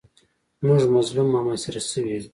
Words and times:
موږ 0.65 0.81
مظلوم 0.95 1.29
او 1.37 1.41
محاصره 1.45 1.81
شوي 1.89 2.13
یو. 2.17 2.23